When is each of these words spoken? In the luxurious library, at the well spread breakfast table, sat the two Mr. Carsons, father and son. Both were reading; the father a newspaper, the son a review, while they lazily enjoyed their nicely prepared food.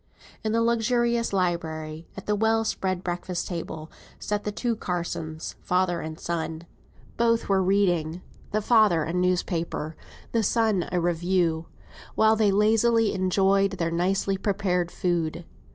In 0.43 0.51
the 0.51 0.63
luxurious 0.63 1.31
library, 1.31 2.07
at 2.17 2.25
the 2.25 2.33
well 2.35 2.63
spread 2.65 3.03
breakfast 3.03 3.45
table, 3.47 3.91
sat 4.17 4.45
the 4.45 4.51
two 4.51 4.75
Mr. 4.75 4.79
Carsons, 4.79 5.53
father 5.61 6.01
and 6.01 6.19
son. 6.19 6.65
Both 7.17 7.47
were 7.47 7.61
reading; 7.61 8.23
the 8.51 8.63
father 8.63 9.03
a 9.03 9.13
newspaper, 9.13 9.95
the 10.31 10.41
son 10.41 10.89
a 10.91 10.99
review, 10.99 11.67
while 12.15 12.35
they 12.35 12.51
lazily 12.51 13.13
enjoyed 13.13 13.73
their 13.73 13.91
nicely 13.91 14.37
prepared 14.37 14.89
food. 14.89 15.45